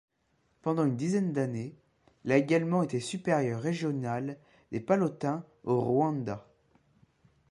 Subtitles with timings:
[0.63, 1.75] Pendant une dizaine d'années,
[2.25, 4.39] il a également été supérieur régional
[4.71, 6.47] des Pallottins au Rwanda.